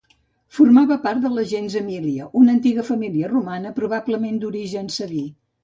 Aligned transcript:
Formava 0.59 0.95
part 1.03 1.21
de 1.25 1.31
la 1.33 1.43
gens 1.51 1.75
Emília, 1.83 2.31
una 2.41 2.53
antiga 2.55 2.87
família 2.89 3.31
romana 3.37 3.77
probablement 3.79 4.43
d'origen 4.47 4.93
sabí. 5.01 5.27